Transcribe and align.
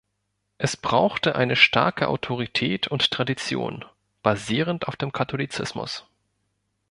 Es 0.57 0.75
brauchte 0.77 1.35
eine 1.35 1.55
starke 1.55 2.07
Autorität 2.07 2.87
und 2.87 3.11
Tradition, 3.11 3.85
basierend 4.23 4.87
auf 4.87 4.95
dem 4.95 5.11
Katholizismus. 5.11 6.07